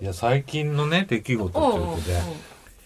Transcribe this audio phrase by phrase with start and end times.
[0.00, 2.12] いや最近のね出来事ということで、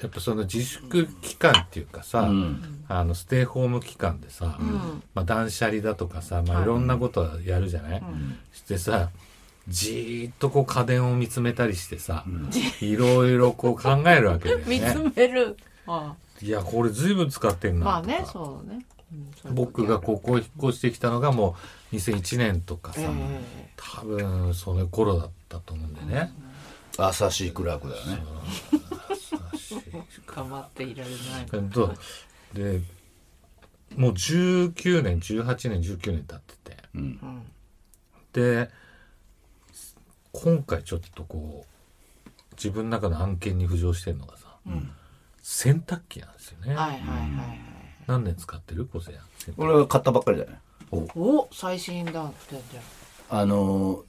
[0.02, 2.84] やっぱその自粛期間っていうかさ、うん。
[2.88, 5.02] あのステイホーム期間でさ、ん。
[5.14, 8.02] まあ、断捨離だとかさ、まあ、いろんなことやるじゃない、
[8.52, 9.10] してさ
[9.68, 12.24] じーっとこう家電を見つめたりしてさ、
[12.80, 15.12] いろいろこう考えるわけだよ 見つね。
[15.16, 15.56] める。
[15.86, 18.84] あいやこれ随分使ってんなとか、まあねそうね、
[19.50, 21.56] 僕がここ引っ越してきたのがも
[21.92, 26.32] う2001年とかさ、え多分その頃だったと思うんでね。
[26.98, 28.24] 朝シークラークだよね。
[29.92, 31.18] え構っていられない
[31.52, 31.94] えっと
[32.52, 32.80] で
[33.96, 36.76] もう19年18年19年経ってて。
[36.94, 37.00] うん。
[37.00, 37.42] うん
[38.32, 38.70] で
[40.32, 41.64] 今回ちょっとこ
[42.26, 44.90] う自分の中の案件に浮上してるのがさ、うん。
[45.42, 47.60] 洗濯機なんですよね、はいはいはいはい
[48.06, 48.84] 何年使ってる？
[48.86, 49.18] 小瀬
[49.56, 50.60] 俺は買ったばっかりだよね。
[50.92, 52.80] お最新だってじゃ
[53.30, 54.04] あのー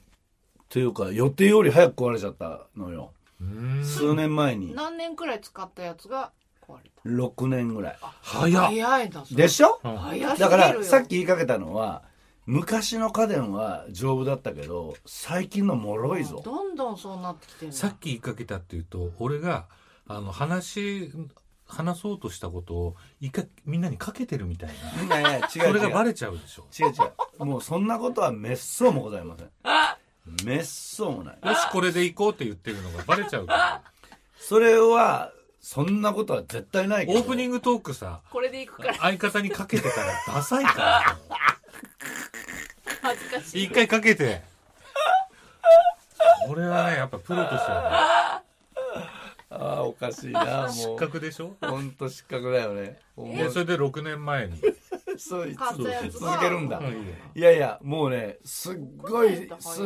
[0.68, 3.14] っていうか予定より早く壊れちゃったのよ。
[3.84, 4.76] 数年前に。
[4.76, 6.32] 何年くらい使ったやつが
[6.68, 7.98] 壊れた？6年ぐらい。
[8.22, 8.64] 早っ。
[8.66, 9.44] 早いなそれ。
[9.44, 9.80] でしょ？
[9.84, 10.36] うん早すぎるよ。
[10.38, 12.04] だからさっき言いかけたのは
[12.46, 16.42] 昔の家電は丈夫だったけど最近の脆いぞ。
[16.44, 19.68] どんどんそうなってきてるさっき言いかけたっていうと俺が
[20.08, 21.12] あの話
[21.66, 24.70] 話そうとしたことを一回みんなにかけてるみたい
[25.08, 25.20] な。
[25.20, 26.66] いやいや違うそれがバ違うレちゃうでしょ。
[26.78, 26.94] 違う違
[27.40, 27.46] う。
[27.46, 29.50] もうそんなことはめっそうもございません
[30.48, 31.38] めっそうもない。
[31.45, 33.81] よしこれで行こうって言ってるのがバレちゃうから。
[34.40, 37.20] それはそんなことは絶対ないけど。
[37.20, 38.22] オープニングトークさ。
[38.31, 38.95] これでいくから。
[38.95, 41.18] 相方にかけてたらダサいから。
[43.02, 43.64] 恥ずかしい。
[43.66, 44.42] 一回かけて。
[46.48, 48.42] これはねやっぱプロとしては
[49.50, 50.98] ああおかしいなね失もう。
[50.98, 51.58] 格でしょ？
[51.59, 53.00] ほんと失格だよね。
[53.18, 54.62] でそれで6年前に
[55.18, 56.32] そう買ったやつが。
[56.32, 56.80] 続けるんだ。
[56.80, 56.86] うん。
[57.36, 59.86] いやいやもうねすっごいすっ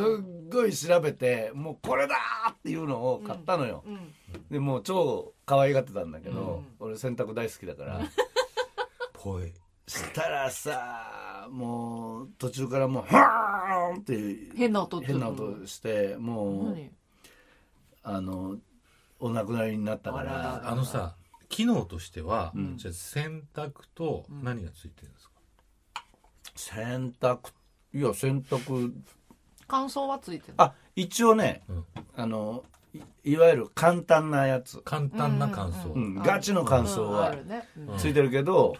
[0.50, 4.12] ごい調べてもうこれだーっていうのを買ったのよ、うん。
[4.50, 8.00] でもう超可愛がってたんだけど、俺洗濯大好きだから
[9.12, 9.52] ぽい。
[9.88, 16.90] したらさもう途中からもう「はーん!」って変な音変な音してもう何？
[18.04, 18.56] あの
[19.18, 21.16] お亡くなりになったかあらあのさ
[21.48, 22.76] 機能としては、うん。
[22.78, 25.31] じゃあ洗濯と何がついてるんですか、
[26.54, 27.52] 洗濯
[27.94, 28.92] いや洗濯。
[29.68, 31.84] 乾燥はついてるあ一応ね、うん。
[32.16, 32.64] あの
[32.94, 33.00] い
[33.32, 37.66] いわゆる簡単なやつ、簡単な乾燥、うんガチの乾燥はるね。
[37.76, 37.88] うん。
[37.90, 38.76] うんついてるけど、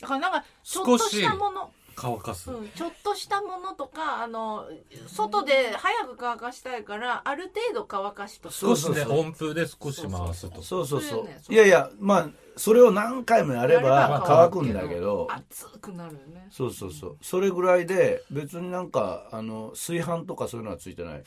[0.00, 4.68] だからなんかちょっとしたもの乾かす、うん、ちょっとしたものとかあの
[5.06, 8.54] 外で早く乾かしたいからある程度乾かしとく。
[8.54, 9.04] 少しねそうそう。
[9.04, 10.62] そう温風で少し回すと。
[10.62, 11.52] そうそうそう。
[11.52, 15.26] いやいやまあそれを何回もやればば乾くんだけど。
[15.30, 16.48] 熱くなるよね。
[16.50, 17.16] そうそうそう。
[17.22, 21.24] それぐらいで別になんかあの炊飯とかそういうのはついてない、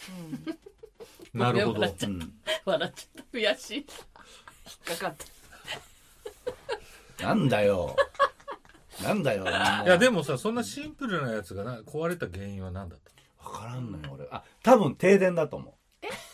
[1.33, 1.79] なるほど。
[1.81, 2.33] 笑っちゃうん、
[2.65, 3.37] 笑っちゃった。
[3.37, 3.75] 悔しい。
[3.77, 3.83] 引
[4.95, 5.15] っかかっ
[7.17, 7.25] た。
[7.25, 7.95] なんだよ
[9.03, 9.43] なんだよ
[9.85, 13.11] いやでもさそんなシンプルなやつがな壊れた原因は何だった？
[13.49, 14.27] 分からんのよ俺。
[14.31, 15.73] あ多分停電だと思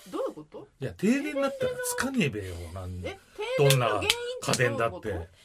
[0.10, 0.68] どういうこと？
[0.80, 3.18] いや停電だったらつかねえべよなんえ
[3.58, 4.08] どんな停電の原因
[4.42, 5.36] 家電だってどういうこう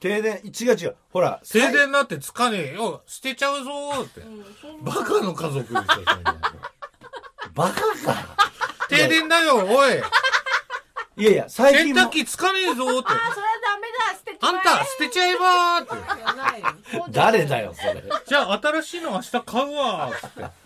[0.00, 0.96] 停電違う違う。
[1.10, 4.20] ほら停電だってつかねえよ捨てちゃうぞーって。
[4.20, 6.38] とうんそんなバカの家族でしょそんなの
[7.54, 8.36] バカか。
[8.88, 10.00] 停電だよおい。
[11.16, 12.00] いやいや最洗近も。
[12.08, 13.12] 濯機つかねえぞーって
[14.40, 17.10] あんた捨てちゃえばーって。
[17.12, 18.02] 誰だよそれ。
[18.26, 20.60] じゃあ新しいの明日買うわーって。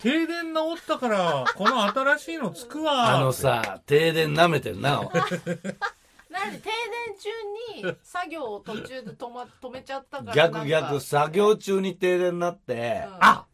[0.00, 3.12] 停電治ったからこの新しいのつくわーって。
[3.12, 5.00] あのさ停電なめてるな
[6.32, 10.68] なんで停電中に作業を途中で止,、ま、止めちゃったから逆なんか。
[10.68, 13.16] 逆作業中に停電になって、うん。
[13.20, 13.44] あ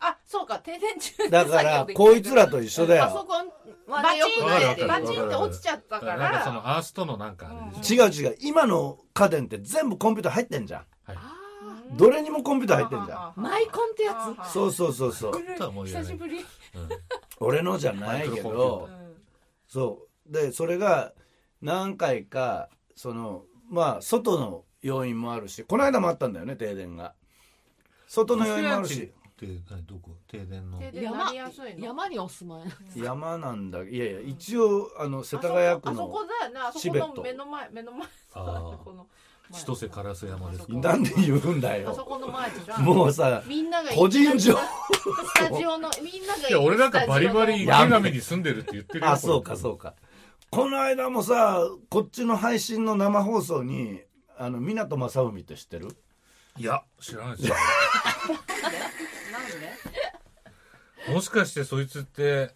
[0.00, 0.58] あそうか。
[0.58, 3.04] 停電中にだからこいつらと一緒だよ。
[3.04, 3.48] パソコン
[3.88, 8.36] バチンってバチンって落ちちゃったかなんらかそのアーストのなんかあれでしょ、違う違う。
[8.40, 10.84] 今の家電って全部コンピューター入ってんじゃん。
[11.04, 11.16] はい。
[11.96, 13.40] どれにもコンピューター入ってんじゃん。
[13.40, 14.14] マイコンってや
[14.46, 14.52] つ？
[14.52, 15.84] そうそうそうそうとはもう。
[15.86, 16.44] 言わない久しぶり、
[17.40, 20.32] 俺のじゃないけマイクロコンピューどタそう。
[20.32, 21.12] でそれが
[21.62, 27.14] 何回かそのまあ外の要因もあるしこの間もあったんだよね停電が。
[28.06, 29.12] 外の要因もあるし
[29.46, 30.16] って何どこ？
[30.26, 30.78] 停電の？
[30.78, 31.86] 停電なりやすいの？
[31.86, 33.84] 山にお住まい山なんだ。
[33.84, 38.08] いやいや一応あの世田谷区あそこのだよねあそこの目の前目の前。
[38.34, 39.06] あーこの前。
[39.50, 40.66] 千歳烏山です。
[40.66, 42.80] かなんで言うんだあそよこの前でしょ？
[42.80, 44.60] もうさみんなが個人情報。
[44.60, 49.94] スタジオのみんながいや俺なんかバリバリ池上に住んでるって言ってるよあそうかそうか。
[50.50, 54.00] この間もさこっちの配信の生放送に
[54.36, 55.96] あの港正海って知ってる？
[56.58, 57.54] いや知らないですよ
[61.12, 62.50] もしかしてそいつって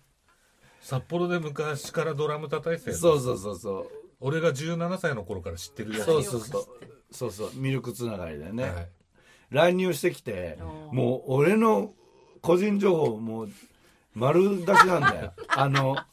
[0.80, 3.86] 札幌で昔からドラム叩いてたやつそうそうそうそう。
[4.20, 6.04] 俺が17歳の頃から知ってるやつ。
[6.04, 6.66] そうそうそう。
[7.10, 7.50] そうそう。
[7.54, 8.88] ミルクつながりでね、はい。
[9.50, 10.58] 乱入してきて
[10.90, 10.96] うん。
[10.96, 11.92] もう俺の
[12.40, 13.48] 個人情報もう
[14.14, 15.32] 丸出しなんだよ。
[15.48, 16.08] あのあ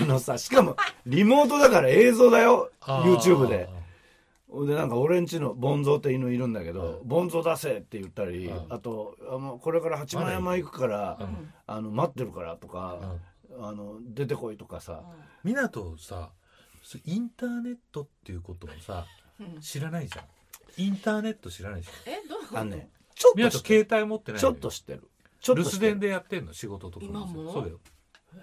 [0.00, 0.76] のさしかも
[1.06, 2.70] リモートだから映像だよ。
[2.80, 3.68] YouTube で
[4.66, 8.66] でなんか俺んちのボンゾーって犬いるんだけど、ボンゾー出せって言ったり、うん。
[8.72, 11.52] あとあもうこれから八幡山行くから、うん。
[11.66, 12.98] あの待ってるからとか、
[13.50, 13.64] うん。
[13.64, 15.02] あの出てこいとかさ、
[15.44, 16.30] 港さ
[16.82, 19.04] そインターネットっていうことをさ
[19.38, 19.60] うん。
[19.60, 20.24] 知らないじゃん。
[20.82, 22.14] インターネット知らないじゃん。
[22.14, 22.60] えどういうこと？
[22.60, 23.84] あのねちょっと港知ってる。
[23.84, 25.10] 携帯持ってないちょっと知ってる。
[25.40, 26.52] ちょっと留守知ってる電でやってんの？
[26.54, 27.52] 仕事とか今も？
[27.52, 27.80] そうだよ。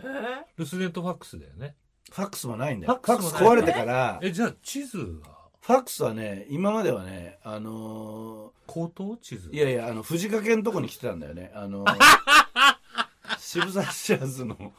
[0.04, 1.75] え留守電とファックスだよね。
[2.12, 3.00] ファックスもないんだよ。
[3.02, 3.40] ファックスもない。
[3.40, 4.19] ファックス壊れてから。
[4.22, 5.35] えじゃあ地図は
[5.66, 9.50] ファックスはね今まではねあの口頭地図？
[9.50, 11.52] ーいやいやあの藤掛のとこに来てたんだよね。
[11.56, 11.96] あのー
[13.40, 14.74] 渋沢シャズの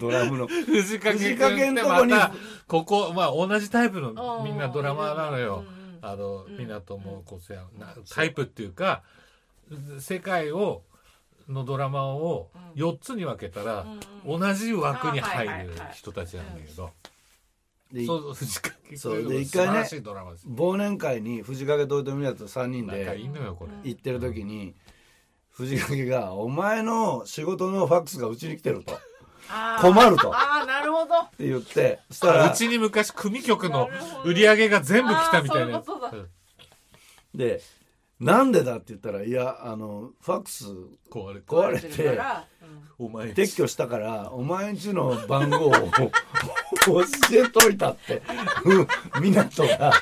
[0.00, 0.46] ドラムの。
[0.48, 2.34] 藤掛藤君掛っとこにまた
[2.66, 5.64] ここまあ同じタイプのうんみんなドラマーなのよ。
[6.02, 6.56] あのうん。
[6.56, 9.02] 港もこそやなタイプっていうか
[10.00, 10.82] 世界を
[11.48, 12.82] のドラマをうん。
[12.82, 13.86] 4つに分けたら
[14.26, 16.90] 同じ枠に入る人たちなんだけど
[17.92, 23.04] でそうそう藤掛君そうこで一回ね忘年会に藤掛と豊と3人で
[23.84, 24.74] 行ってる時に
[25.50, 28.98] 藤掛が「お前の仕事のファックスがうちに来てる」と
[29.48, 29.82] 「あー。
[29.82, 31.22] 困ると」っああなるほど。
[31.36, 33.88] て言ってそしたらあうちに昔組曲の
[34.24, 35.86] 売り上げが全部来たみたいなやつ。
[37.34, 37.62] で
[38.20, 40.66] 「なんでだ?」って言ったら「いやあのファックス
[41.10, 42.46] 壊れて壊れてるてから
[42.98, 45.70] お前撤去したからお前んちの番号を
[46.86, 47.02] 教
[47.32, 48.22] えといたって。
[48.64, 48.88] うん
[49.20, 49.92] 港が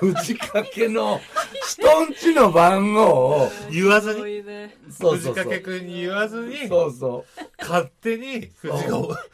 [0.00, 1.20] 藤掛の
[1.68, 3.50] 人んちの番号を。
[3.70, 4.42] 言わずに
[4.90, 5.34] そうそうそう。
[5.34, 7.42] 掛君に言わずにそうそう。
[7.60, 9.24] 勝手に藤そうが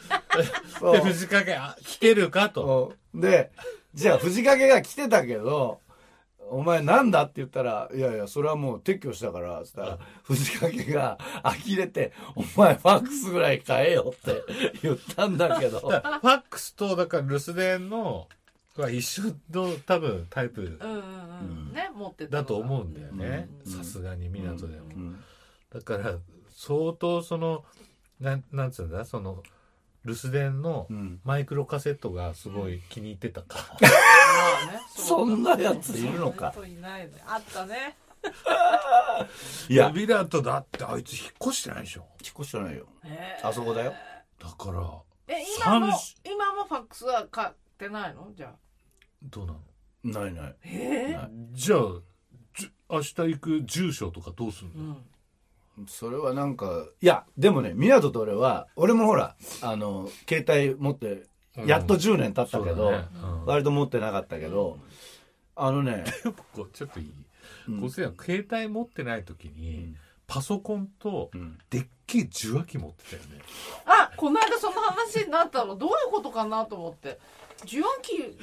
[0.79, 0.93] そう。
[0.93, 2.95] で 藤掛あ来てるかと。
[3.15, 3.19] う。
[3.19, 3.51] んで
[3.95, 5.81] じゃあ藤掛が来てたけど
[6.51, 7.23] お前なんだ？
[7.23, 14.43] って言ったら「いやいやそれはもう撤去したから」つったら藤掛が呆れて「お前ファックスぐらい買えよ」って
[14.83, 15.81] 言ったんだけど。
[15.81, 18.29] ファックスとだから留守電の
[18.77, 20.63] は一緒の多分タイプ。
[20.81, 20.99] うんうん
[21.69, 21.73] うん。
[21.73, 23.49] ね持ってただと思うんだよね。
[23.65, 25.25] うんさすがに港でも、うん
[25.73, 26.15] だから
[26.51, 27.65] 相当その
[28.21, 29.05] なんなんつうんだ？
[29.05, 29.43] その
[30.05, 31.21] 留守電のうん。
[31.25, 33.91] マイクロカセットがすごい気に入ってたか、ま あ
[34.73, 36.53] ねそんなやついるのか。
[36.67, 37.97] いないねあったね。
[39.69, 39.91] いや。
[39.91, 42.07] ビラとだってあいつ引っ越してないでしょ。
[42.23, 42.87] 引っ越してないよ。
[43.05, 43.93] へーあそこだよ。
[44.39, 48.29] だからえ今も今もファックスは買ってないの？
[48.35, 48.53] じゃあ。
[49.23, 49.61] どうなの？
[50.23, 50.57] ないない。
[50.65, 51.31] えない。
[51.53, 51.81] じゃあ
[52.57, 54.75] じ明日行く住所とかどうするの、
[55.79, 55.87] うん。
[55.87, 61.25] それはなんかいやでもね湊と俺は俺もほらあの携帯持って
[61.67, 63.09] やっと10年経ったけど、そうだね。
[63.23, 63.45] うん。
[63.47, 64.79] 割と持ってなかったけど、
[65.57, 66.05] あのね、
[66.55, 67.13] こうちょっといい、
[67.69, 67.91] うん。
[67.91, 69.95] 携帯持ってない時に、
[70.27, 71.59] パソコンとうん。
[71.71, 73.41] でっけえ受話器持ってたよね。
[73.87, 75.77] あこの間その話になったの。
[75.77, 77.19] どういうことかなと思って。
[77.65, 78.37] 受話器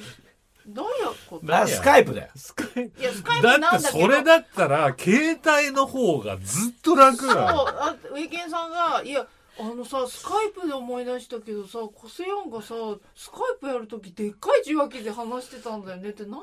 [0.66, 0.90] どういう
[1.28, 1.46] こと？
[1.46, 2.28] まあスカイプだよ。
[2.34, 7.34] スカイいやスカイプなんだってだけどそれだったら携帯の方がずっと楽そう。
[7.34, 9.26] だあ上健さんが「いや
[9.58, 12.74] あのさスカイプで思い出したけどさコセヤンがさ
[13.14, 16.40] スカイプやる時でっかい受話器で話してたんだよね」って何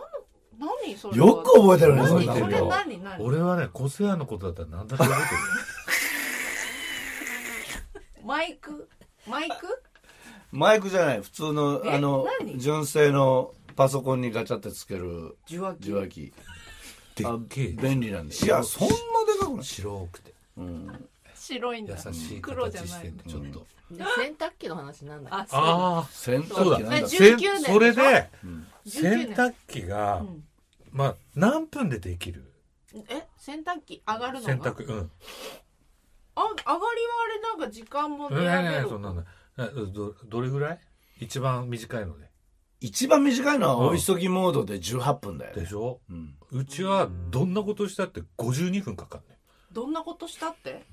[0.59, 1.27] 何それは？
[1.27, 3.23] よく覚えてるね何それ何何？
[3.23, 5.41] 俺はね個性屋のことだったら何だって覚えてる。
[8.25, 8.89] マイク？
[9.27, 9.55] マイク？
[10.51, 11.21] マイクじゃない。
[11.21, 11.89] 普通のえ？
[11.95, 12.57] あの何？
[12.59, 15.89] 純正のパソコンにガチャってつける受話器。
[15.89, 16.33] 受話器。
[17.15, 18.99] でっあけえ便利なんでいやそんなで
[19.39, 20.33] かくない、白くて。
[20.57, 21.09] うん、
[21.43, 21.95] 白いんだ。
[22.05, 25.29] 優しい黒じゃ形してないんでちょっと、で洗濯機の話なんだ。
[25.29, 26.77] っあそうああ洗そうだ。
[26.79, 26.97] 濯機なんだ。
[26.99, 27.73] えせん19年でしょ？
[27.73, 29.01] それでうん19年。
[29.25, 30.43] 洗濯機が、うん。
[30.91, 32.51] まあ何分でできる？
[33.09, 34.53] え洗濯機上がるのが？
[34.53, 35.11] 洗濯うん。
[36.35, 36.81] あ上がりは
[37.25, 39.23] あれなんか時間もうんね選べるねそんなの。
[39.59, 40.79] えどどれぐらい？
[41.19, 42.31] 一番短いので。
[42.79, 43.95] 一番短いのはうん。
[43.95, 46.01] お急ぎモードで18分だよ、でしょ？
[46.09, 49.37] うん、うちはどんなことしたって52分かかんね
[49.71, 50.83] どんなことしたって？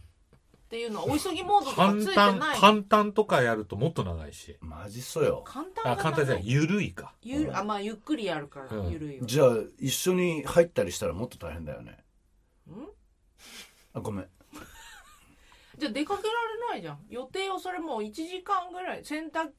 [0.71, 4.57] っていうのはお急ぎモードとかついて簡単ない簡単とかやるともっと長いし。
[4.61, 5.43] マジそよ。
[5.45, 7.13] 簡単あ簡単じゃないゆるいか。
[7.25, 8.91] ゆるあまあゆっくりやるから、うん。
[8.93, 9.25] ゆるいよ。
[9.25, 9.49] じゃあ
[9.81, 11.99] 一緒に入ったりしたらもっと大変だよね。
[12.71, 12.75] ん？
[13.95, 14.29] あごめん。
[15.77, 17.01] じゃあ出かけられないじゃん。
[17.09, 19.05] 予定をそれもう1時間ぐらい。
[19.05, 19.51] 洗濯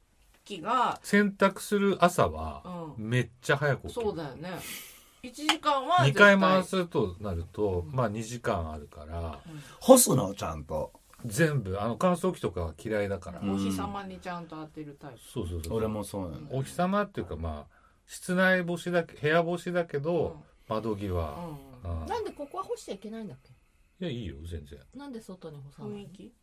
[0.45, 2.63] 機が洗濯する朝は
[2.97, 4.05] うめっちゃ早く起きる。
[4.05, 4.49] そうだよね。
[5.23, 6.37] 1時間は2絶対。
[6.39, 9.39] 回回すとなるとまあ2時間あるから。
[9.81, 10.33] 干すの？
[10.35, 10.93] ちゃんと
[11.25, 15.19] 全部あの乾燥機とかは嫌いだから、うんお日様にちゃんと当てるタイプ。
[15.19, 17.75] そうそうそう俺もそうなんだよお日様っていうかまあ
[18.07, 23.51] 室内干しだけ部屋干しだけど、窓際、うんあなんでここは干しちゃいけないんだっけ？
[23.51, 23.53] い
[24.05, 24.79] やいいよ全然。
[24.95, 26.33] なんで外に干さない雰囲気？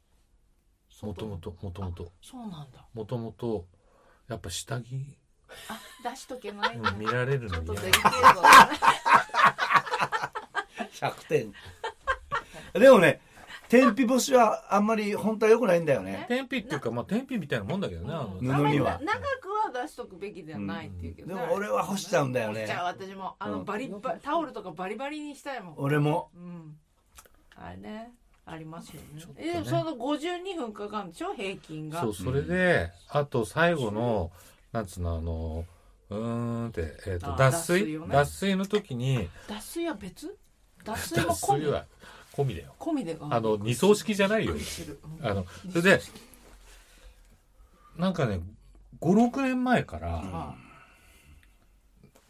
[1.02, 2.86] もともともともとそうなんだ。
[2.94, 3.66] もともと
[4.28, 5.16] やっぱ下着、
[5.68, 5.78] あ
[6.10, 6.78] 出しとけない？
[6.96, 7.80] 見られるの嫌。
[7.82, 8.78] デリケートだね
[10.92, 11.52] 100点。
[12.80, 13.20] でもね
[13.68, 16.24] 天日干しはあんまり本当は良くないんだよね。
[16.28, 18.98] 天日っていうかまあ天日みたいなもんだけどね、あの布には。
[19.02, 22.60] 長くは出しとくべきではないっていうけど、でも俺は干しちゃうんだよね。
[22.62, 23.36] 干しちゃう私も。
[23.38, 25.74] あのうんバリバリタオルとかバリバリにしたいもん。
[25.76, 26.30] 俺も。
[26.34, 26.76] うん。
[27.56, 28.12] あれね
[28.46, 29.20] ありますよね。
[29.20, 29.60] ね。
[29.60, 31.34] えその52分かかるんでしょ？
[31.34, 32.00] 平均が。
[32.00, 34.30] そうそれで、あと最後の
[34.72, 35.64] なんつうのあの
[36.10, 38.00] うーんって、えー、とあ脱水？
[38.08, 40.34] 脱水の時に脱水は別？
[40.84, 41.60] 脱水も脱込み？
[41.60, 41.84] 水は
[42.38, 42.74] 込みだよ。
[42.78, 44.54] 込みであの二層式じゃないよ。
[45.22, 46.00] あのそれで
[47.96, 48.40] なんかね
[49.00, 50.54] 56年前からあ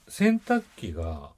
[0.09, 1.33] 洗濯機が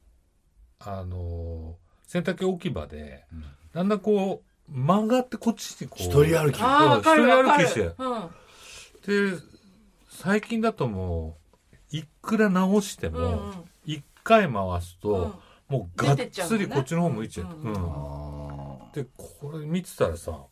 [0.79, 1.75] あの
[2.07, 3.45] 洗濯機置き場で、うん。
[3.73, 6.61] だんだんこう曲がってこっちにこう一人歩き。
[6.61, 7.65] あーわかるわかる。
[7.65, 7.81] 一人歩きして。
[7.99, 9.37] うん。
[9.37, 9.43] で
[10.09, 11.37] 最近だとも
[11.93, 15.09] ういくら直してうんも一回回すと、
[15.69, 15.79] うん。
[15.79, 17.77] もうがっつりこっちの方向いちゃう、うんうん。
[17.77, 18.40] あ
[18.93, 20.45] でこれ見てたらさ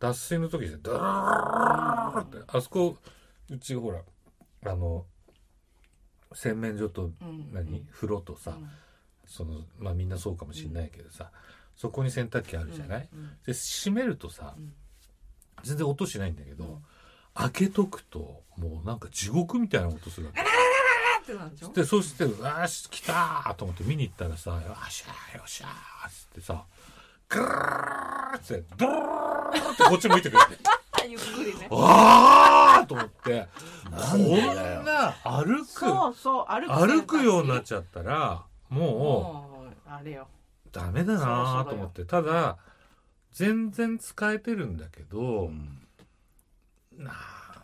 [0.00, 2.96] 脱水の時でダーってあそこ
[3.50, 4.00] うちほら
[4.66, 5.04] あの
[6.32, 8.58] 洗面所とうん何、風呂とさ、
[9.26, 11.30] そのまあみんなそうかもしんないけどさ、
[11.76, 13.08] そこに洗濯機あるじゃない、
[13.46, 14.56] で閉めるとさ、
[15.62, 16.82] 全然音しないんだけど、
[17.34, 20.40] 開けとくともうなんか地獄みたいな音するわけ
[21.72, 25.68] でそして「よし来た!」と思って見に行ったらさ「よっしゃよっしゃ」
[26.06, 26.66] っつってさ
[27.28, 30.42] グーってドーってこっち向いてくる。
[31.08, 31.68] ゆっくりね。
[31.70, 33.48] あーと思って
[33.90, 34.76] なんでだよ。
[34.78, 40.28] こんな歩くそうそう歩く歩くようになっちちゃったらももうあれよ。
[40.66, 42.04] うダメだなと思って。
[42.04, 42.56] ただ
[43.32, 45.86] 全然使えてるんだけど、うん。
[46.96, 47.12] な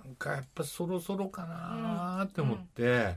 [0.08, 3.16] んかやっぱそろそろかなって思って、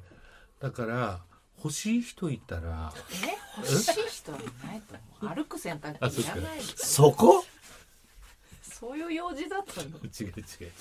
[0.60, 1.20] だから
[1.64, 2.92] 欲しい人いたら。
[3.24, 3.38] え？
[3.58, 5.36] 欲しい人はいないと思う。
[5.36, 7.46] 歩く洗濯あそうか機いらないそこ
[8.62, 9.88] そういう用事だったの？
[9.88, 10.74] 違う違う違う。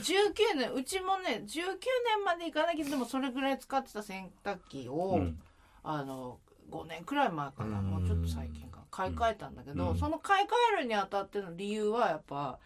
[0.00, 5.38] 19年うちもね19年までいかないけどでもそれぐらい使ってた洗濯機を、うん。
[5.84, 6.38] あの
[6.70, 7.80] 5年くらい前かな。
[7.80, 7.86] うん。
[7.86, 8.78] もうちょっと最近か。
[8.90, 9.98] 買い替えたんだけど、うん。
[9.98, 12.58] その買い替えるにあたっての理由はやっぱ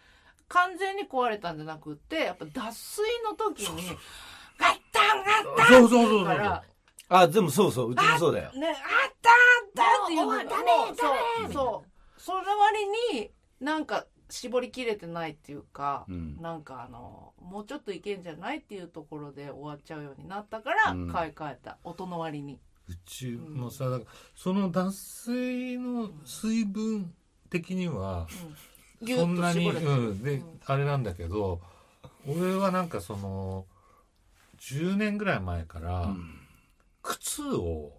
[0.48, 3.82] 完全に壊れたんじゃなくってやっぱ脱水の時に
[4.58, 6.62] ガッタンガッタンそうそうそうそうから
[7.12, 8.52] あでもそうそううちもそうだよ。
[8.52, 8.74] ねあっ
[9.20, 9.32] たあ
[9.66, 10.28] ったっていうの。
[10.28, 10.40] が
[10.96, 12.20] そうそう。
[12.20, 16.36] その割になんか絞りきれてないっていうか、うん。
[16.40, 21.12] なんかあのもうちょっといけんじゃないっていうところで終わっちゃうようになったからうん。
[21.12, 22.58] 買い替えた、音の割に。
[22.88, 27.14] うちもさだからその脱水の水分
[27.50, 28.26] 的には
[29.02, 29.16] うん。
[29.16, 30.60] そんなに、うん、で、うん。
[30.64, 31.60] あれなんだけど
[32.26, 33.66] 俺はなんかその
[34.60, 36.41] 10年ぐらい前からうん
[37.02, 37.92] 靴を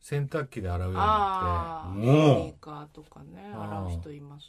[0.00, 4.48] 洗濯機で洗うようになああもうーカーとかね洗う人います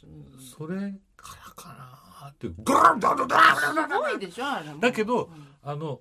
[0.56, 2.54] それからかなーってす
[3.88, 5.30] ごいでしょあれもだけどうん
[5.62, 6.00] あの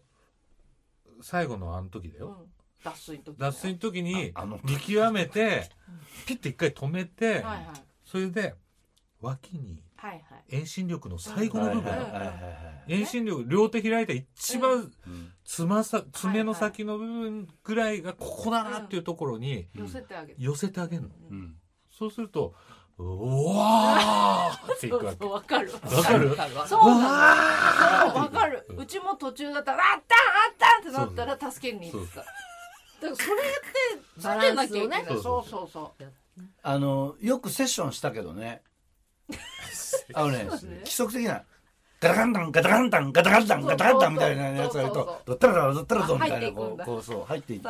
[1.21, 5.71] 最後のあの時だよ、うん脱水の時脱水の時にああの見極めて
[6.27, 7.65] ピッて一回止めて、はいはい
[8.03, 8.53] それで
[9.19, 9.81] 脇に
[10.49, 11.93] 遠心力の最後の部分、
[12.87, 15.31] 遠心力両手開いた一番うん。
[15.43, 21.55] つまさ爪の先の部分ぐらいがここだなっていうところに寄せてあげる、寄せてあげるの、うん。
[21.91, 22.53] そうすると
[22.97, 23.03] う
[23.55, 25.25] わーっていくわけ。
[25.27, 25.71] わかる。
[25.73, 26.35] わかる？
[26.67, 28.65] そうなのわかる？
[28.77, 32.29] うちも途中だったら「あったあった!」ってなったら助けに行ってただか
[33.01, 33.43] らそれっ
[33.97, 35.05] てバ避けなランスをねきゃいけない。
[35.05, 35.69] そうそうそう。
[35.69, 36.13] そう。
[36.63, 38.61] あのよくセッションしたけどね
[40.13, 41.43] あのね規則的な
[42.01, 46.85] ガタガンタンガタガンタンガタガンタンガタガンタンみたいなやつがいるとドッタラドドッタラドみたいな入っていくんだ。
[46.85, 47.67] こうこうそう入っていく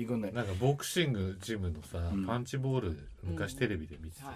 [0.00, 0.34] いくんだよ。
[0.34, 2.24] なんかボクシングジムのさ、ん。
[2.24, 4.32] パンチボール昔テレビで見ててさ、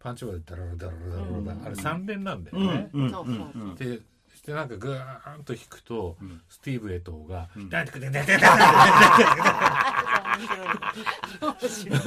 [0.00, 4.00] パンチボールダララダララダララ、うんあれ3連なんだようんね、で
[4.36, 7.84] してなんかグーンと引くと、んスティーブ・エトーがん「ダ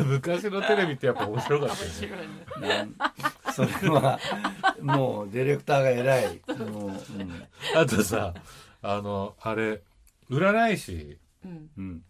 [0.06, 2.12] 昔のテレビってやっぱ面白かったよ
[2.62, 2.90] ね
[3.54, 4.20] それは
[4.82, 6.42] もうディレクターが偉い。
[6.58, 7.48] もう、うん。
[7.76, 8.34] あとさ
[8.82, 9.82] あのあれ
[10.30, 11.70] 占い師うん。
[11.78, 12.04] うん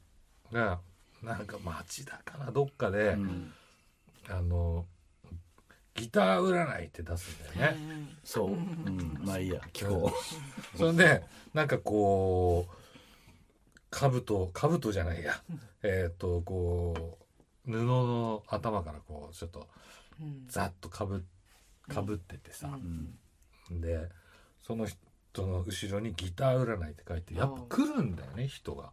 [0.51, 0.79] が
[1.22, 3.53] なんか町だかなどっかで、うん。
[4.29, 4.86] あの
[5.96, 7.77] ギター占いって出すんだよね。
[8.24, 10.13] そう、うん、まあいいや聞こ
[10.77, 12.74] それでなんかこう
[13.89, 15.41] 兜兜じゃないや。
[15.84, 17.17] えっとこ
[17.67, 19.65] う布の頭からこうちょっとうん
[20.47, 21.25] ざっとかぶ
[21.88, 22.69] かぶっててさ。
[23.71, 24.09] で
[24.61, 28.91] その人の後ろにギター占いって書いてやっぱ来るんだよね人が。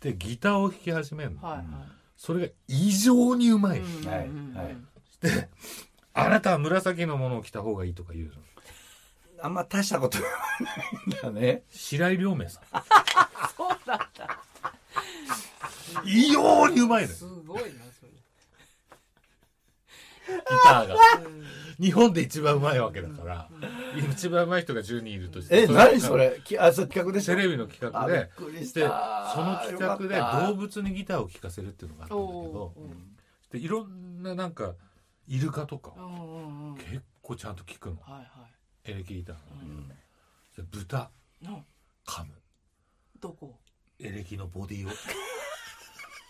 [0.00, 1.66] でギターを弾き始めるの、はいはい。
[2.16, 4.76] それが異常にうまい、うんはいはい。
[5.20, 5.48] で
[6.12, 8.32] あなたは紫のものを着た方がいいとか言うの？
[9.42, 11.62] あんま大したことないんだね。
[11.70, 12.62] 白井亮明さん。
[13.56, 14.40] そうだった
[16.04, 17.14] 異様にうまいのよ。
[17.16, 17.84] すごいな
[20.64, 20.94] ターが。
[20.94, 21.44] うん。
[21.78, 23.50] 日本で一番うまいわけだから、
[24.10, 25.64] 一番うまい人が10人いるとして。
[25.64, 26.40] え何それ？
[26.42, 27.36] きあそれ企画でしょ？
[27.36, 28.30] テレビの企画で。
[28.56, 28.88] でそた
[29.36, 32.38] の企画で動物にギターを聴かせるっていうのがあったんだけど。
[32.38, 32.72] お
[33.52, 34.74] でいろんななんか
[35.28, 35.92] イルカとか
[36.78, 37.98] 結構ちゃんと聴くの。
[38.84, 39.42] エレキギターの。
[39.62, 39.88] うん。
[39.88, 39.94] で
[40.70, 41.10] 豚。
[41.42, 41.64] うん。
[42.06, 42.32] 噛む。
[43.20, 43.54] どこ？
[44.00, 44.90] エレキのボディを。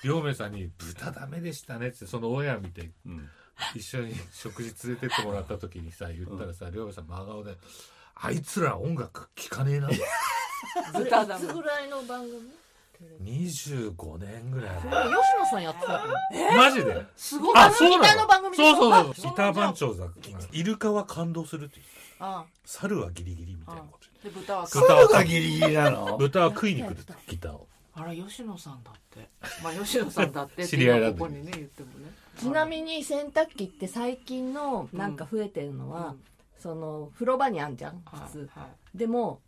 [0.03, 2.91] 両明さんに「豚ダメでしたね」ってそのオンエア見て。
[3.07, 3.29] うん
[3.75, 7.57] 一緒に食事連れてってもらった時にさ言ったらさ両明さん真顔で
[8.15, 9.89] 「あいつら音楽聴かねえな」
[10.93, 11.47] 豚 だもん。
[11.47, 12.51] いつぐらいの番組
[13.23, 14.77] ？25年ぐらい。
[14.77, 16.57] 吉野さんやってたの？
[16.57, 17.07] マジで？
[17.17, 17.75] すあごい。
[17.75, 18.03] そうなの？
[18.03, 18.77] ギターの番組でしょ？
[18.77, 19.27] そうそうそう。
[19.27, 20.07] あギター番長だ
[20.53, 21.87] イルカは感動するって言う
[22.21, 26.15] あ猿はギリギリみたいなこと言で豚は豚そうがギリギリなの？
[26.17, 27.69] う 豚は食いに来るってギターを
[27.99, 29.29] あら吉野さんだって。
[29.65, 32.13] まあ吉野さんだってって 知り合いなんだここにね言ってもね。
[32.39, 36.21] ちなみに洗濯機って最近のなんか増えてるのは、うん。
[36.59, 38.99] その風呂場にあんじゃんはい普通、はい。
[38.99, 39.41] でも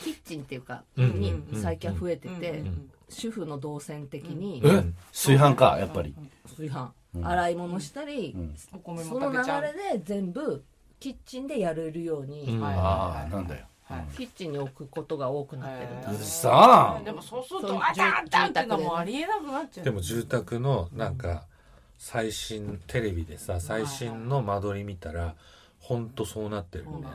[0.00, 1.20] キッチンっていうか、うん。
[1.20, 2.62] にうん最近は増えてて、
[3.08, 4.62] 主婦の動線的に。
[4.62, 6.14] うんえ炊飯かやっぱり。
[6.44, 7.26] 炊飯、うん。
[7.26, 8.36] 洗い物したり、
[8.68, 10.64] その流れで全部
[11.00, 13.62] キッチンでやれるように、ああなんだよ。
[13.62, 13.75] はい
[14.16, 16.10] キッチンに置くことが多くなってるんだ。
[16.10, 19.84] へーうっさでもそうするそうとあたんたんってのもうありえなくなっちゃう。
[19.84, 21.44] でも住宅のなんか
[21.98, 25.34] 最新テレビでさ最新の間取り見たら
[25.80, 27.06] ほんとそうなってるよね。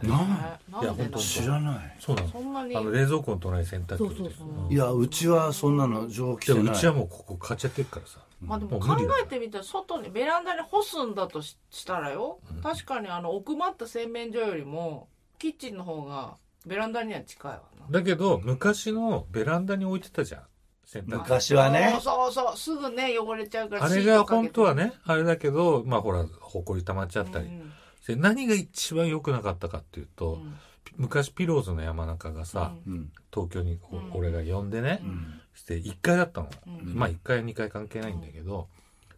[0.69, 1.97] ないや本当知らない。
[1.99, 2.29] そうなの。
[2.29, 2.77] そんなに。
[2.77, 4.73] あの冷蔵庫の隣洗濯機そうそうそう。
[4.73, 6.75] いやうちはそんなの蒸気でもしてない。
[6.75, 8.19] うちはもうここ買っちゃってるからさ。
[8.41, 12.62] まあでも考えてみたら外にベランダに干すんだとししたらよ、うん。
[12.62, 18.00] 確かにあの奥まった洗面所よりもキッチンの方がベランダには近いわな。
[18.00, 20.41] だけど昔のベランダに置いてたじゃん。
[20.86, 21.12] 洗濯機。
[21.12, 21.91] 昔はね。
[21.93, 22.58] そうそうそう。
[22.58, 27.71] すぐね汚れちゃうからあれが本当はねあれだけどまあほらほこり溜まっちゃったり、うん
[28.08, 30.56] で何が一番良くなかったかっていうと、うん。
[30.97, 33.12] 昔ピローズの山中がさ、うん。
[33.34, 34.12] 東京にこううん。
[34.13, 35.41] 俺が呼んでね、うん。
[35.54, 36.95] して1階だったの、うん。
[36.95, 38.67] まあ1階2階関係ないんだけど、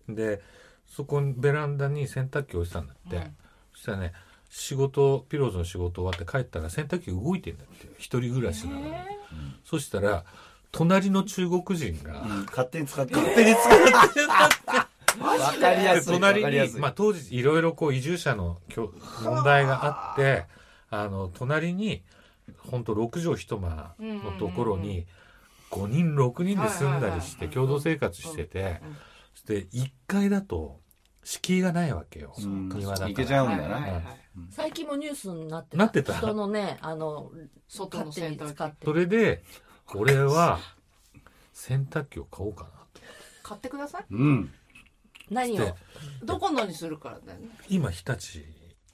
[0.10, 0.42] で
[0.88, 3.38] そこにベランダに洗濯機置いてたんだって、うん。
[3.74, 4.14] そしたらね
[4.56, 7.88] 仕事ピローズの仕事終わって帰ったら洗濯機動いてんだって。
[7.98, 8.82] 一人暮らしなの
[9.66, 10.26] そしたら
[10.72, 12.46] 隣の中国人が、うん。
[12.46, 14.28] 勝手に使って勝手に使ってる。
[14.28, 16.76] わかりやすいわか隣りやすい。
[16.76, 20.46] に、まあ、当時いろいろこう移住者のきょ問題があって
[20.92, 22.04] あの隣に
[22.58, 25.08] 本当6畳一間のところに
[25.72, 28.82] 5人6人で住んだりして共同生活してて。
[28.84, 28.96] うん
[29.46, 30.80] で1階だと
[31.24, 32.34] 敷居がないわけよ。
[32.38, 32.70] うん。
[32.70, 33.10] 庭だから。
[33.10, 34.04] いけちゃうんだよなはいはいはい
[34.50, 35.78] 最近もニュースになってた。
[35.78, 36.18] なってた？
[36.18, 37.32] 人のねあの
[37.68, 38.86] 外の洗濯機に使って。
[38.86, 39.44] それで
[39.94, 40.60] 俺は
[41.54, 43.02] 洗濯機を買おうかなと。
[43.44, 44.06] 買ってください。
[44.10, 44.52] うん。
[45.30, 45.66] 何を？
[45.66, 45.76] で
[46.24, 47.48] どこのにするからだよね。
[47.70, 48.46] 今日立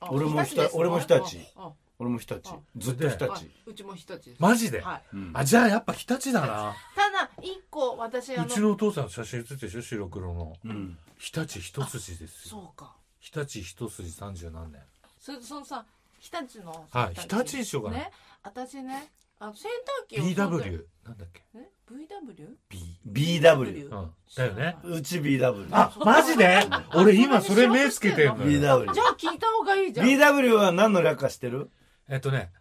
[0.01, 2.41] あ俺も日立俺も日立あ俺も日立。
[2.49, 2.57] あ。
[2.77, 4.41] ずっと日あ立うちも日立です。
[4.41, 4.81] マジで？
[4.81, 5.01] はい。
[5.13, 5.31] うん。
[5.33, 6.47] あじゃあやっぱ日立だな。
[6.47, 10.53] ただ一個私あのうちのお父さんの写真写ってるでしょ白黒の。
[10.65, 10.97] うん。
[11.17, 12.49] 日立一筋ですよ。
[12.61, 12.95] そうか。
[13.19, 14.81] 日立一筋三十何年。
[15.19, 15.85] それでそのさ
[16.19, 17.57] 日立のはい日立。
[17.57, 17.97] にしようかな。
[17.97, 18.11] ね？
[18.43, 19.09] 私ね
[19.41, 19.69] あの洗
[20.07, 21.41] 濯機 BW なんだっけ？
[21.55, 22.47] え？VW?
[22.69, 24.11] B BW うん。
[24.37, 24.77] だよね。
[24.85, 26.61] うち BW あマジで？
[26.95, 28.85] 俺今それ目つけてんのよ。
[28.85, 30.07] BW じゃあ聞いた方がいいじゃん。
[30.07, 31.69] BW は何の略か知ってる？
[32.09, 32.51] えっとね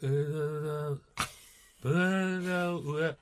[0.00, 0.98] うー
[1.82, 3.16] ぶー上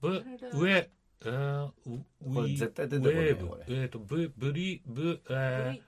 [0.00, 3.64] ぶ上えーうこれ絶対出てこねえよブこれ。
[3.68, 5.80] えっとブブリブブえ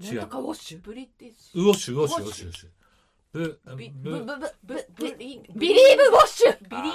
[0.00, 0.20] リー違う。
[0.20, 0.82] なんとかウォッシュ？
[0.82, 1.26] ブリって。
[1.26, 2.46] ウォッシュウォッシュウォッシュ。
[2.46, 2.68] ウォッシュ
[3.32, 6.56] ブビブブブブブブブリンビリーブウォッシュ。
[6.70, 6.92] ビリン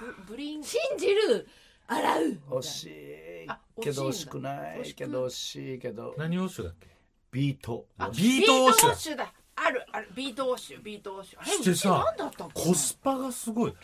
[0.00, 1.46] ブブリン信じる
[1.86, 2.22] 洗う。
[2.50, 3.46] 惜しい。
[3.48, 4.80] あけど惜惜しくない。
[4.80, 4.96] 惜しく。
[4.96, 6.14] けど惜しいけど。
[6.16, 6.88] 何ウォッシュだっけ？
[7.30, 7.86] ビート。
[7.98, 10.08] あビートウォッだあるある。
[10.14, 12.14] ビートウォッシュビートウォッシュしてさ
[12.54, 13.74] コスパがすごい。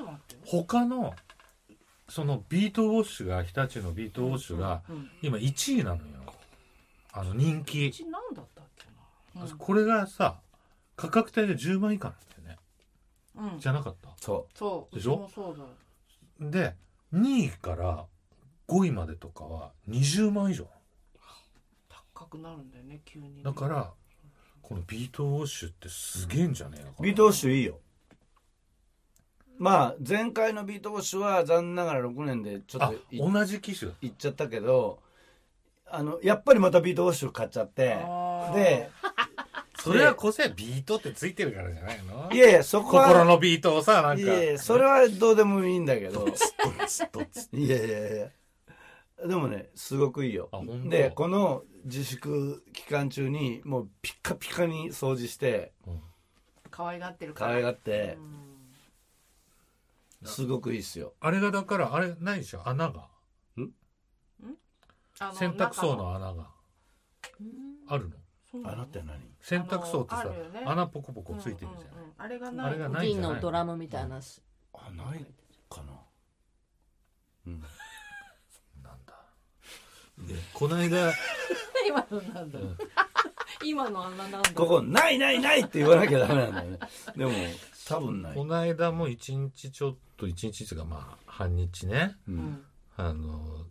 [0.45, 1.15] 他の
[2.09, 5.11] そのビートウォッシュが日立のビートウォッシュがうん。
[5.23, 6.03] 今1位なのよ。
[7.13, 8.87] あの人う気ち何だったっけ
[9.39, 9.45] な？
[9.45, 9.59] うん。
[9.59, 10.41] これがさ
[10.97, 13.53] 価格帯で10万以下なんだよね。
[13.55, 13.61] うん。
[13.61, 14.11] じゃなかった？
[14.21, 14.95] そそう。
[14.95, 15.15] でしょ？
[15.15, 15.63] うちもそうだ
[16.47, 16.51] よ。
[16.51, 16.75] で
[17.15, 18.05] 2位から
[18.69, 20.67] 5位までとかは20万以上
[22.15, 23.43] 高くなるんだよね急にね。
[23.43, 23.91] だから
[24.73, 26.97] このビートウォッシュってすげえんじゃねえのかな？
[27.01, 27.79] うビートウォッシュいいよ。
[29.59, 34.99] まあ前回のビートウォッシュは残念ながら6年でちょっあとい同じ機種だいっちゃったけど
[35.87, 37.99] あのやっぱりまたビートウォッシュ買っちゃって
[38.55, 38.91] で
[39.79, 42.31] それは個性ビートってついてるからじゃないの？
[42.33, 44.23] いやいやそこは心のビートをさなんか。
[44.23, 46.27] いやいやそれはどうでもいいんだけど。
[47.53, 48.29] いやいやいや
[49.27, 50.51] でもねすごくいいよ。
[50.89, 55.73] でこの自粛期間中にもうピッカピカに掃除して
[56.71, 57.53] 可愛がってるから。
[57.53, 58.17] 可愛がって。
[58.19, 58.43] うん。
[60.25, 61.15] すごくいいっすよ。
[61.21, 62.69] あれがだからあれないでしょ？
[62.69, 63.09] 穴が。
[65.35, 66.51] 洗濯槽の穴が。
[67.89, 68.17] あるの？
[68.53, 68.71] 中の？
[68.71, 69.19] あなって何？
[69.41, 70.63] 洗濯槽ってさね。
[70.65, 72.13] 穴ポコポコついてるじゃない、うんうんうん。
[72.19, 72.29] あ
[72.71, 73.09] れがない。
[73.09, 74.41] 銀のドラムみたいなし
[74.75, 75.27] あない
[75.69, 75.93] かな。
[77.47, 77.65] うん
[80.55, 81.13] この間、
[81.87, 82.63] 今のなんだう。
[82.63, 82.79] ん。
[83.65, 86.79] 今のあんななんだここないないないって言わなきゃダメなんだよね。
[87.17, 87.33] でも
[87.87, 88.35] 多分ない。
[88.35, 92.39] この間も一日ちょっと一日っていうかまあ半日ねううん。
[92.39, 92.65] ん
[92.97, 93.67] あの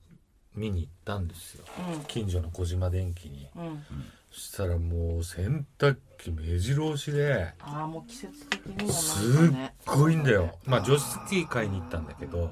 [0.56, 1.65] 見に行ったんですよ。
[1.93, 2.06] うん。
[2.06, 3.49] 近所の小島電機に。
[3.56, 3.84] うん。
[4.32, 9.75] そしたらもう洗濯機目白押しでああもう季節的にもすっなんかね。
[9.88, 10.58] ごいんだよ。
[10.65, 12.49] まあ除湿機買いに行ったんだけど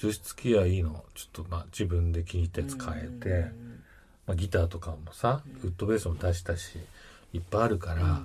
[0.00, 1.04] 除湿機はいいの。
[1.14, 3.52] ちょっとまあ自分で気に入ったやつ変えて、
[4.26, 6.78] まあ、ギターとかもさウッドベースも出したし
[7.34, 8.22] いっぱいあるから、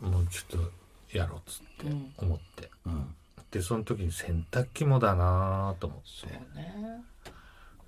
[0.00, 2.12] もうちょっとやろうっつってうん。
[2.18, 3.14] 思って、うん。
[3.50, 6.34] でその時に洗濯機もだなと思って。
[6.56, 7.02] ね。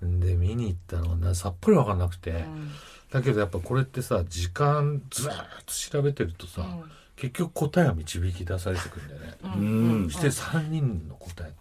[0.01, 2.71] で見に行ったのなさっぱり分かんなくて、うん。
[3.11, 6.67] だけどやっぱこれってさ時間ずーっと調べてるとさ、
[7.15, 10.03] 結局答えは導き出されてくるんだよね、うん。
[10.03, 10.09] うん。
[10.09, 11.53] そして3人の答え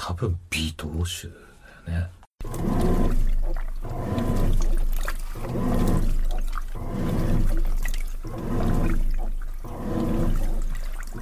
[0.00, 1.32] 多分ビートウォッシュ
[1.86, 2.08] だよね。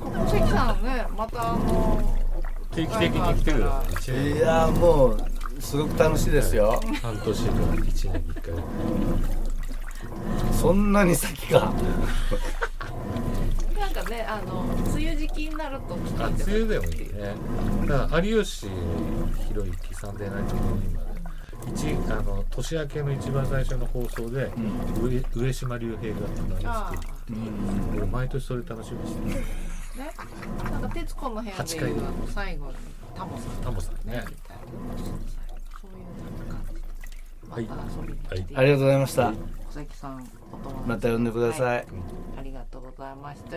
[0.03, 2.19] 小関さんねまたあの
[2.71, 5.17] 定期的に来てください1いやもう
[5.59, 6.79] すごく楽しいですよ。
[6.85, 8.55] 年半年とか1年に1回。
[10.53, 11.73] そんなに先か
[13.79, 17.35] なんかねあの梅雨時期になると来てあ梅雨でもいいね。
[17.87, 18.69] だから有吉
[19.49, 21.09] 弘之さんでないところにまで
[21.75, 24.51] 一あの年明けの一番最初の放送で、
[25.01, 26.17] 上上島竜兵が
[26.65, 26.93] あ
[27.27, 27.39] 必ず来
[27.91, 29.35] る俺毎年それ楽しみにしてる。
[29.37, 29.45] ね。
[30.71, 31.97] なんか『徹子の部屋』でいう
[32.29, 32.75] 最後に
[33.15, 33.51] タモさん。
[33.65, 34.01] タモさんね。
[34.07, 34.13] みた
[34.55, 34.57] い
[37.67, 38.15] なそうい
[38.55, 39.33] ありがとうございました。
[39.33, 39.37] 小
[39.73, 40.89] 関さんお友達。
[40.89, 41.87] また呼んでください。
[42.39, 43.57] ありがとうございました